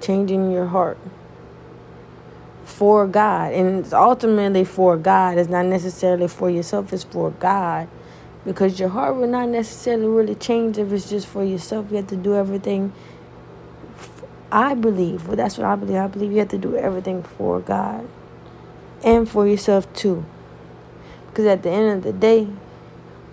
changing 0.00 0.52
your 0.52 0.66
heart 0.66 0.98
for 2.64 3.06
God. 3.06 3.52
And 3.52 3.80
it's 3.80 3.92
ultimately 3.92 4.64
for 4.64 4.96
God. 4.96 5.38
It's 5.38 5.48
not 5.48 5.66
necessarily 5.66 6.28
for 6.28 6.50
yourself, 6.50 6.92
it's 6.92 7.04
for 7.04 7.30
God. 7.30 7.88
Because 8.44 8.78
your 8.78 8.90
heart 8.90 9.16
will 9.16 9.28
not 9.28 9.48
necessarily 9.48 10.06
really 10.06 10.34
change 10.34 10.76
if 10.76 10.92
it's 10.92 11.08
just 11.08 11.26
for 11.26 11.42
yourself. 11.44 11.86
You 11.90 11.96
have 11.96 12.08
to 12.08 12.16
do 12.16 12.34
everything. 12.34 12.92
I 14.52 14.74
believe, 14.74 15.26
well, 15.26 15.36
that's 15.36 15.58
what 15.58 15.66
I 15.66 15.74
believe. 15.74 15.96
I 15.96 16.06
believe 16.06 16.32
you 16.32 16.38
have 16.38 16.48
to 16.48 16.58
do 16.58 16.76
everything 16.76 17.22
for 17.22 17.60
God 17.60 18.06
and 19.02 19.28
for 19.28 19.46
yourself 19.46 19.92
too. 19.94 20.24
Because 21.28 21.46
at 21.46 21.62
the 21.62 21.70
end 21.70 21.98
of 21.98 22.02
the 22.04 22.12
day, 22.12 22.48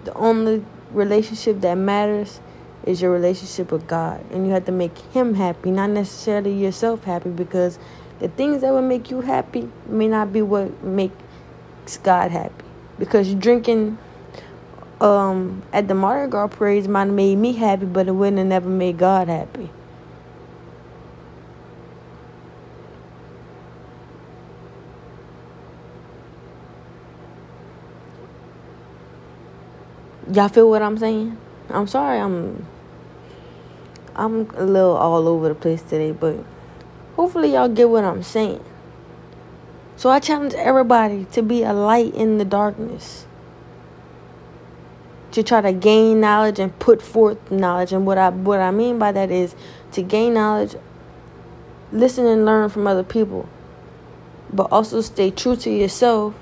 the 0.05 0.13
only 0.13 0.65
relationship 0.91 1.61
that 1.61 1.75
matters 1.75 2.39
is 2.85 3.01
your 3.01 3.11
relationship 3.11 3.71
with 3.71 3.87
God. 3.87 4.23
And 4.31 4.47
you 4.47 4.53
have 4.53 4.65
to 4.65 4.71
make 4.71 4.97
Him 5.13 5.35
happy, 5.35 5.71
not 5.71 5.91
necessarily 5.91 6.53
yourself 6.53 7.03
happy, 7.03 7.29
because 7.29 7.77
the 8.21 8.27
things 8.27 8.61
that 8.61 8.71
would 8.71 8.83
make 8.83 9.09
you 9.09 9.21
happy 9.21 9.67
may 9.87 10.07
not 10.07 10.31
be 10.31 10.43
what 10.43 10.83
makes 10.83 11.97
God 12.03 12.29
happy. 12.29 12.63
Because 12.99 13.33
drinking 13.33 13.97
um, 15.01 15.63
at 15.73 15.87
the 15.87 15.95
Mardi 15.95 16.29
Gras 16.29 16.47
parades 16.49 16.87
might 16.87 17.05
have 17.05 17.15
made 17.15 17.37
me 17.37 17.53
happy, 17.53 17.85
but 17.85 18.07
it 18.07 18.11
wouldn't 18.11 18.37
have 18.37 18.45
never 18.45 18.69
made 18.69 18.99
God 18.99 19.27
happy. 19.27 19.71
Y'all 30.31 30.47
feel 30.47 30.69
what 30.69 30.83
I'm 30.83 30.99
saying? 30.99 31.35
I'm 31.69 31.87
sorry 31.87 32.19
I'm 32.19 32.67
I'm 34.15 34.47
a 34.51 34.63
little 34.63 34.95
all 34.95 35.27
over 35.27 35.49
the 35.49 35.55
place 35.55 35.81
today, 35.81 36.11
but 36.11 36.37
Hopefully, 37.21 37.53
y'all 37.53 37.69
get 37.69 37.87
what 37.87 38.03
I'm 38.03 38.23
saying. 38.23 38.65
So, 39.95 40.09
I 40.09 40.19
challenge 40.19 40.55
everybody 40.55 41.27
to 41.33 41.43
be 41.43 41.61
a 41.61 41.71
light 41.71 42.15
in 42.15 42.39
the 42.39 42.45
darkness. 42.45 43.27
to 45.31 45.43
try 45.43 45.61
to 45.61 45.71
gain 45.71 46.19
knowledge 46.19 46.59
and 46.59 46.77
put 46.79 47.01
forth 47.01 47.51
knowledge. 47.51 47.93
And 47.93 48.05
what 48.05 48.17
I 48.17 48.29
what 48.29 48.59
I 48.59 48.71
mean 48.71 48.99
by 48.99 49.11
that 49.13 49.31
is 49.31 49.55
to 49.93 50.01
gain 50.01 50.33
knowledge, 50.33 50.75
listen 51.91 52.25
and 52.25 52.45
learn 52.45 52.69
from 52.69 52.87
other 52.87 53.03
people, 53.03 53.47
but 54.51 54.71
also 54.71 55.01
stay 55.01 55.31
true 55.31 55.55
to 55.57 55.69
yourself, 55.69 56.33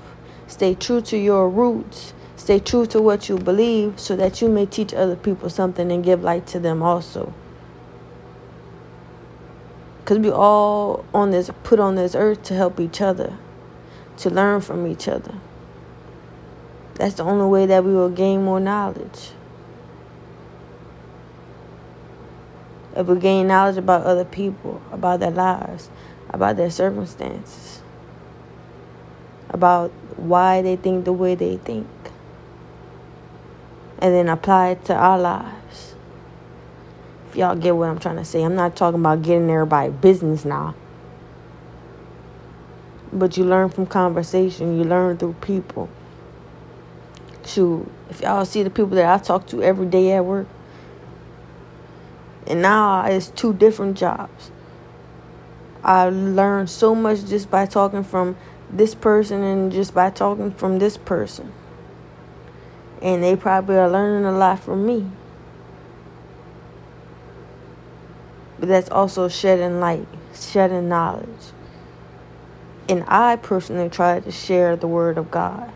stay 0.46 0.74
true 0.74 1.00
to 1.02 1.16
your 1.16 1.48
roots, 1.48 2.14
stay 2.36 2.58
true 2.58 2.86
to 2.86 3.00
what 3.00 3.28
you 3.28 3.38
believe, 3.38 4.00
so 4.00 4.16
that 4.16 4.40
you 4.42 4.48
may 4.48 4.66
teach 4.66 4.94
other 4.94 5.16
people 5.16 5.50
something 5.50 5.92
and 5.92 6.04
give 6.04 6.22
light 6.22 6.46
to 6.48 6.58
them 6.60 6.82
also. 6.82 7.32
Because 10.10 10.24
we 10.24 10.32
all 10.32 11.04
on 11.14 11.30
this 11.30 11.52
put 11.62 11.78
on 11.78 11.94
this 11.94 12.16
earth 12.16 12.42
to 12.42 12.54
help 12.54 12.80
each 12.80 13.00
other, 13.00 13.38
to 14.16 14.28
learn 14.28 14.60
from 14.60 14.84
each 14.88 15.06
other. 15.06 15.34
That's 16.94 17.14
the 17.14 17.22
only 17.22 17.46
way 17.46 17.64
that 17.66 17.84
we 17.84 17.94
will 17.94 18.10
gain 18.10 18.42
more 18.42 18.58
knowledge. 18.58 19.30
If 22.96 23.06
we 23.06 23.20
gain 23.20 23.46
knowledge 23.46 23.76
about 23.76 24.02
other 24.02 24.24
people, 24.24 24.82
about 24.90 25.20
their 25.20 25.30
lives, 25.30 25.88
about 26.30 26.56
their 26.56 26.70
circumstances, 26.70 27.80
about 29.48 29.92
why 30.16 30.60
they 30.60 30.74
think 30.74 31.04
the 31.04 31.12
way 31.12 31.36
they 31.36 31.56
think, 31.58 31.86
and 34.00 34.12
then 34.12 34.28
apply 34.28 34.70
it 34.70 34.84
to 34.86 34.92
our 34.92 35.20
lives. 35.20 35.59
If 37.30 37.36
y'all 37.36 37.54
get 37.54 37.76
what 37.76 37.88
I'm 37.88 38.00
trying 38.00 38.16
to 38.16 38.24
say, 38.24 38.42
I'm 38.42 38.56
not 38.56 38.74
talking 38.74 38.98
about 38.98 39.22
getting 39.22 39.48
everybody 39.48 39.92
business 39.92 40.44
now. 40.44 40.74
But 43.12 43.36
you 43.36 43.44
learn 43.44 43.68
from 43.68 43.86
conversation, 43.86 44.76
you 44.76 44.82
learn 44.82 45.16
through 45.16 45.34
people 45.34 45.88
to 47.44 47.88
if 48.08 48.20
y'all 48.20 48.44
see 48.44 48.64
the 48.64 48.70
people 48.70 48.96
that 48.96 49.06
I 49.06 49.22
talk 49.22 49.46
to 49.48 49.62
every 49.62 49.86
day 49.86 50.10
at 50.10 50.24
work. 50.24 50.48
And 52.48 52.62
now 52.62 53.04
it's 53.04 53.28
two 53.28 53.54
different 53.54 53.96
jobs. 53.96 54.50
I 55.84 56.08
learned 56.08 56.68
so 56.68 56.96
much 56.96 57.26
just 57.26 57.48
by 57.48 57.66
talking 57.66 58.02
from 58.02 58.36
this 58.68 58.92
person 58.96 59.44
and 59.44 59.70
just 59.70 59.94
by 59.94 60.10
talking 60.10 60.50
from 60.50 60.80
this 60.80 60.96
person. 60.96 61.52
And 63.00 63.22
they 63.22 63.36
probably 63.36 63.76
are 63.76 63.88
learning 63.88 64.24
a 64.24 64.32
lot 64.32 64.58
from 64.58 64.84
me. 64.84 65.06
But 68.60 68.68
that's 68.68 68.90
also 68.90 69.28
shedding 69.28 69.80
light, 69.80 70.06
shedding 70.34 70.88
knowledge. 70.88 71.26
And 72.90 73.04
I 73.08 73.36
personally 73.36 73.88
try 73.88 74.20
to 74.20 74.30
share 74.30 74.76
the 74.76 74.86
word 74.86 75.16
of 75.16 75.30
God. 75.30 75.72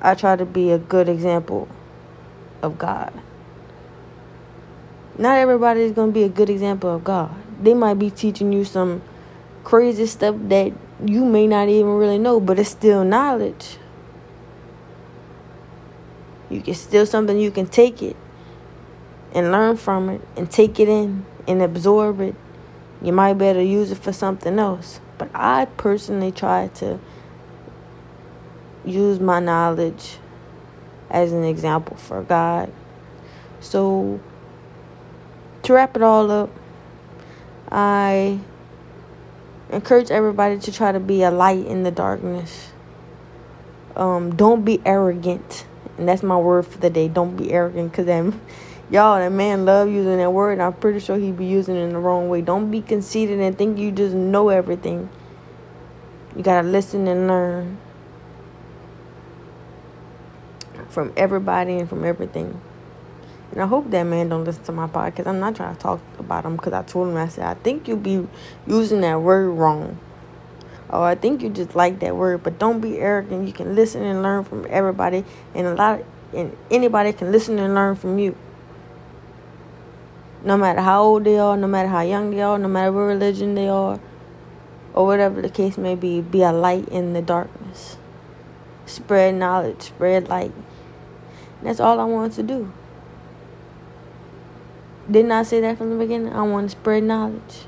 I 0.00 0.14
try 0.14 0.36
to 0.36 0.46
be 0.46 0.70
a 0.70 0.78
good 0.78 1.08
example 1.08 1.68
of 2.62 2.78
God. 2.78 3.12
Not 5.18 5.36
everybody 5.36 5.82
is 5.82 5.92
going 5.92 6.10
to 6.10 6.14
be 6.14 6.24
a 6.24 6.28
good 6.28 6.48
example 6.48 6.94
of 6.94 7.04
God. 7.04 7.34
They 7.62 7.74
might 7.74 7.94
be 7.94 8.10
teaching 8.10 8.52
you 8.52 8.64
some 8.64 9.02
crazy 9.62 10.06
stuff 10.06 10.34
that 10.48 10.72
you 11.04 11.24
may 11.24 11.46
not 11.46 11.68
even 11.68 11.92
really 11.92 12.18
know, 12.18 12.40
but 12.40 12.58
it's 12.58 12.70
still 12.70 13.04
knowledge. 13.04 13.76
You 16.48 16.62
can 16.62 16.74
still 16.74 17.06
something 17.06 17.38
you 17.38 17.50
can 17.50 17.66
take 17.66 18.02
it 18.02 18.16
and 19.34 19.52
learn 19.52 19.76
from 19.76 20.08
it 20.08 20.20
and 20.36 20.50
take 20.50 20.78
it 20.80 20.88
in 20.88 21.24
and 21.46 21.62
absorb 21.62 22.20
it. 22.20 22.34
You 23.02 23.12
might 23.12 23.34
better 23.34 23.62
use 23.62 23.90
it 23.90 23.98
for 23.98 24.12
something 24.12 24.58
else. 24.58 25.00
But 25.18 25.30
I 25.34 25.66
personally 25.76 26.32
try 26.32 26.68
to 26.74 26.98
use 28.84 29.20
my 29.20 29.40
knowledge 29.40 30.18
as 31.10 31.32
an 31.32 31.44
example 31.44 31.96
for 31.96 32.22
God. 32.22 32.72
So, 33.60 34.20
to 35.62 35.72
wrap 35.72 35.96
it 35.96 36.02
all 36.02 36.30
up, 36.30 36.50
I 37.70 38.40
encourage 39.70 40.10
everybody 40.10 40.58
to 40.58 40.72
try 40.72 40.92
to 40.92 41.00
be 41.00 41.22
a 41.22 41.30
light 41.30 41.66
in 41.66 41.82
the 41.82 41.90
darkness. 41.90 42.70
Um, 43.96 44.34
don't 44.34 44.64
be 44.64 44.82
arrogant, 44.84 45.66
and 45.96 46.08
that's 46.08 46.22
my 46.22 46.36
word 46.36 46.66
for 46.66 46.78
the 46.78 46.90
day. 46.90 47.08
Don't 47.08 47.36
be 47.36 47.52
arrogant, 47.52 47.92
cause 47.92 48.06
then, 48.06 48.40
y'all, 48.94 49.18
that 49.18 49.32
man 49.32 49.64
love 49.64 49.90
using 49.90 50.18
that 50.18 50.32
word. 50.32 50.52
And 50.52 50.62
i'm 50.62 50.72
pretty 50.72 51.00
sure 51.00 51.18
he 51.18 51.32
be 51.32 51.44
using 51.44 51.74
it 51.74 51.80
in 51.80 51.90
the 51.90 51.98
wrong 51.98 52.28
way. 52.28 52.40
Don't 52.40 52.70
be 52.70 52.80
conceited 52.80 53.40
and 53.40 53.58
think 53.58 53.76
you 53.76 53.90
just 53.90 54.14
know 54.14 54.50
everything. 54.50 55.10
You 56.36 56.44
gotta 56.44 56.66
listen 56.66 57.08
and 57.08 57.26
learn 57.26 57.78
from 60.88 61.12
everybody 61.16 61.74
and 61.78 61.88
from 61.88 62.04
everything. 62.04 62.60
And 63.50 63.60
I 63.60 63.66
hope 63.66 63.90
that 63.90 64.04
man 64.04 64.28
don't 64.28 64.44
listen 64.44 64.62
to 64.64 64.72
my 64.72 64.86
podcast. 64.86 65.26
I'm 65.26 65.40
not 65.40 65.56
trying 65.56 65.74
to 65.74 65.80
talk 65.80 66.00
about 66.20 66.44
him 66.44 66.54
because 66.54 66.72
I 66.72 66.82
told 66.82 67.08
him 67.08 67.16
I 67.16 67.26
said 67.26 67.44
I 67.44 67.54
think 67.54 67.88
you 67.88 67.96
be 67.96 68.28
using 68.64 69.00
that 69.00 69.20
word 69.20 69.48
wrong. 69.50 69.98
Or 70.88 71.02
I 71.02 71.16
think 71.16 71.42
you 71.42 71.50
just 71.50 71.74
like 71.74 71.98
that 72.00 72.14
word, 72.14 72.44
but 72.44 72.60
don't 72.60 72.80
be 72.80 72.98
arrogant. 72.98 73.48
You 73.48 73.52
can 73.52 73.74
listen 73.74 74.04
and 74.04 74.22
learn 74.22 74.44
from 74.44 74.66
everybody, 74.70 75.24
and 75.52 75.66
a 75.66 75.74
lot, 75.74 76.00
of, 76.00 76.06
and 76.32 76.56
anybody 76.70 77.12
can 77.12 77.32
listen 77.32 77.58
and 77.58 77.74
learn 77.74 77.96
from 77.96 78.18
you. 78.18 78.36
No 80.44 80.56
matter 80.58 80.82
how 80.82 81.02
old 81.02 81.24
they 81.24 81.38
are, 81.38 81.56
no 81.56 81.66
matter 81.66 81.88
how 81.88 82.02
young 82.02 82.30
they 82.30 82.42
are, 82.42 82.58
no 82.58 82.68
matter 82.68 82.92
what 82.92 83.00
religion 83.00 83.54
they 83.54 83.68
are, 83.68 83.98
or 84.92 85.06
whatever 85.06 85.42
the 85.42 85.48
case 85.48 85.78
may 85.78 85.94
be, 85.94 86.20
be 86.20 86.42
a 86.42 86.52
light 86.52 86.88
in 86.88 87.14
the 87.14 87.22
darkness. 87.22 87.96
Spread 88.86 89.34
knowledge, 89.34 89.82
spread 89.82 90.28
light. 90.28 90.52
That's 91.62 91.80
all 91.80 91.98
I 91.98 92.04
wanted 92.04 92.32
to 92.36 92.42
do. 92.42 92.72
Didn't 95.10 95.32
I 95.32 95.42
say 95.42 95.60
that 95.60 95.78
from 95.78 95.90
the 95.90 95.96
beginning? 95.96 96.32
I 96.32 96.42
want 96.42 96.70
to 96.70 96.76
spread 96.76 97.02
knowledge. 97.02 97.66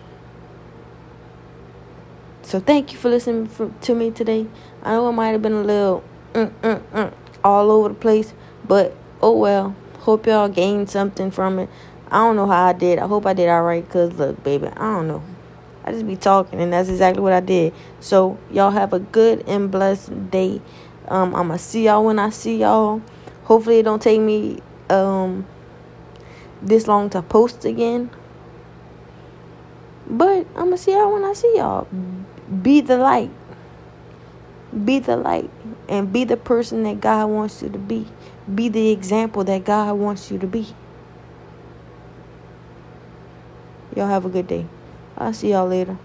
So 2.43 2.61
thank 2.61 2.93
you 2.93 2.99
for 2.99 3.09
listening 3.09 3.47
for, 3.47 3.73
to 3.83 3.95
me 3.95 4.11
today. 4.11 4.47
I 4.83 4.93
know 4.93 5.09
it 5.09 5.13
might 5.13 5.31
have 5.31 5.43
been 5.43 5.53
a 5.53 5.63
little 5.63 6.05
mm, 6.33 6.51
mm, 6.63 6.81
mm, 6.93 7.13
all 7.43 7.71
over 7.71 7.89
the 7.89 7.95
place, 7.95 8.35
but 8.67 8.95
oh 9.21 9.37
well. 9.37 9.75
Hope 10.01 10.27
y'all 10.27 10.49
gained 10.49 10.89
something 10.89 11.33
from 11.33 11.59
it. 11.59 11.69
I 12.11 12.19
don't 12.19 12.37
know 12.37 12.47
how 12.47 12.67
I 12.67 12.73
did. 12.73 12.99
I 12.99 13.07
hope 13.07 13.27
I 13.27 13.33
did 13.33 13.49
all 13.49 13.63
right. 13.63 13.89
Cause 13.89 14.13
look, 14.15 14.43
baby, 14.45 14.69
I 14.69 14.97
don't 14.97 15.09
know. 15.09 15.23
I 15.85 15.93
just 15.93 16.07
be 16.07 16.17
talking, 16.17 16.61
and 16.61 16.73
that's 16.73 16.89
exactly 16.89 17.23
what 17.23 17.33
I 17.33 17.41
did. 17.41 17.73
So 18.01 18.39
y'all 18.51 18.73
have 18.73 18.93
a 18.93 18.99
good 18.99 19.45
and 19.47 19.71
blessed 19.71 20.31
day. 20.31 20.61
Um, 21.09 21.35
I'ma 21.35 21.57
see 21.57 21.85
y'all 21.85 22.05
when 22.05 22.19
I 22.19 22.31
see 22.31 22.59
y'all. 22.59 23.03
Hopefully 23.45 23.79
it 23.79 23.85
don't 23.85 24.03
take 24.03 24.21
me 24.21 24.61
um 24.91 25.47
this 26.63 26.87
long 26.87 27.11
to 27.11 27.23
post 27.23 27.65
again. 27.65 28.11
But 30.09 30.47
I'm 30.57 30.67
gonna 30.67 30.79
see 30.79 30.93
y'all 30.93 31.13
when 31.13 31.25
I 31.25 31.33
see 31.33 31.55
y'all. 31.57 31.87
Be 32.63 32.81
the 32.81 32.97
light. 32.97 33.31
Be 34.85 34.99
the 34.99 35.17
light. 35.17 35.51
And 35.89 36.13
be 36.13 36.25
the 36.25 36.37
person 36.37 36.83
that 36.85 37.01
God 37.01 37.27
wants 37.27 37.63
you 37.63 37.69
to 37.69 37.79
be. 37.79 38.07
Be 38.53 38.69
the 38.69 38.91
example 38.91 39.45
that 39.45 39.65
God 39.65 39.95
wants 39.95 40.31
you 40.31 40.39
to 40.39 40.47
be. 40.47 40.75
Y'all 43.97 44.09
have 44.09 44.27
a 44.27 44.29
good 44.29 44.47
day. 44.47 44.67
I'll 45.17 45.33
see 45.33 45.53
y'all 45.53 45.67
later. 45.67 45.97